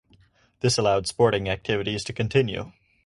[0.61, 2.71] This allowed sporting activities to continue.